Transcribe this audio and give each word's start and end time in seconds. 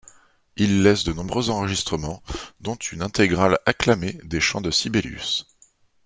Il 0.55 0.81
laisse 0.81 1.03
de 1.03 1.13
nombreux 1.13 1.51
enregistrements, 1.51 2.23
dont 2.59 2.73
une 2.75 3.03
intégrale 3.03 3.59
acclamée 3.67 4.13
des 4.23 4.39
chants 4.39 4.59
de 4.59 4.71
Sibelius. 4.71 5.45